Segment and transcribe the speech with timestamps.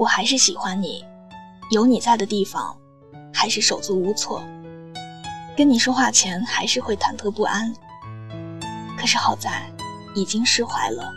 [0.00, 1.04] 我还是喜欢你，
[1.70, 2.74] 有你在的地方，
[3.34, 4.42] 还是手足无措。
[5.54, 7.70] 跟你说话前还是会忐忑不安，
[8.96, 9.70] 可是好在
[10.14, 11.12] 已经释怀了。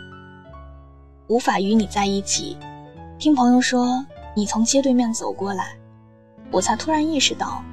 [1.28, 2.58] 无法与你在一起，
[3.18, 4.04] 听朋友说
[4.36, 5.78] 你从街对面走过来，
[6.50, 7.64] 我才突然意识到，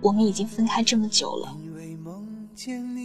[0.00, 1.56] 我们已经分开这么久了。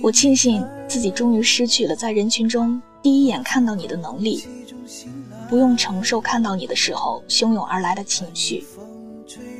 [0.03, 4.43] 我庆幸自己终于失去了在人群中第一眼看到你的能力，
[5.49, 8.65] 不用承受看到你的时候汹涌而来的情绪，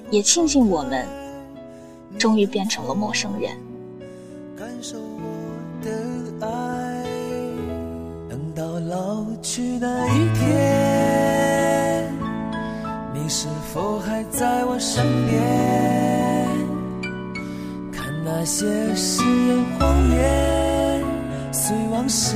[0.09, 1.08] 也庆幸我们
[2.20, 3.52] 终于变成了陌生人。
[4.58, 5.26] 感受我
[5.81, 7.04] 的爱，
[8.30, 12.12] 等到老去那一天，
[13.14, 15.42] 你是否还在我身边？
[17.94, 21.02] 看那些誓言谎言，
[21.54, 22.36] 随往事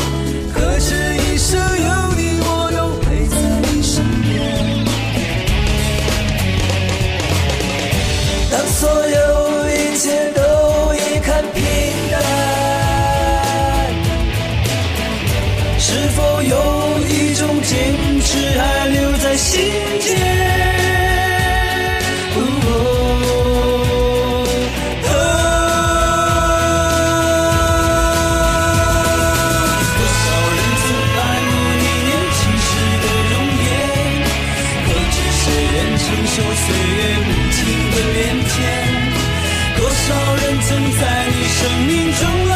[19.51, 19.59] 心
[19.99, 20.07] 间
[22.35, 22.37] 哦
[25.03, 25.11] 哦
[29.97, 30.23] 多少
[30.55, 30.83] 人曾
[31.17, 31.51] 爱慕
[31.81, 32.69] 你年轻时
[33.03, 33.69] 的容颜
[34.85, 36.63] 可知谁愿承受岁
[36.95, 37.59] 月无情
[37.91, 38.17] 的变
[38.47, 38.55] 迁
[39.75, 39.99] 多少
[40.37, 42.50] 人曾在你生命中